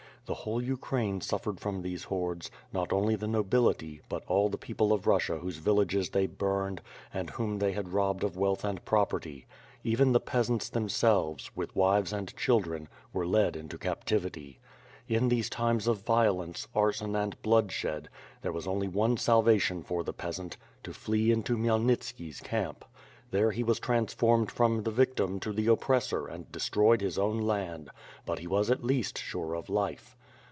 [0.27, 4.93] The whole Ukraine suffered from these hordes; not only the nobility, but all the people
[4.93, 6.79] of Russia whose villages they burned,
[7.13, 9.45] and whom they had robbed of wealth and property.
[9.83, 14.61] Even the peasants, themselves, with wives and children, were led into captivity.
[15.05, 18.07] In these times of violence, arson and bloodshed,
[18.41, 22.85] there was only one salvation for the peasant; to flee into Khmyelnitski's camp.
[23.31, 27.89] There he was transformed from the victim to the oppressor and destroyed his own land,
[28.25, 30.15] but he was at least sure of his life.